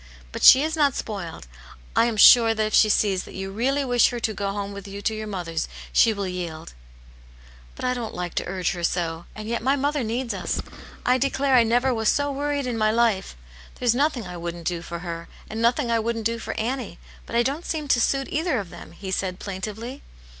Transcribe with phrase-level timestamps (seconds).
[0.31, 1.45] But she is not spoiled.
[1.95, 4.71] I am sure that if she sees iVvat yow teally wish her to g*o home
[4.71, 6.15] with you to your moVVvei's^ s\\^\r^ Y^^'^?
[6.17, 6.57] Aunt Janets Hero.
[6.57, 6.73] 185
[7.75, 10.59] "But I don't like to urge her so, and yet my mother needs us;
[11.05, 13.35] I declare I never was so worried in my life.
[13.75, 16.97] There's nothing I wouldn't do for her, and nothing I wouldn't do for Annie;
[17.27, 20.01] but I don't seem to suit either of them," he said, plaintively.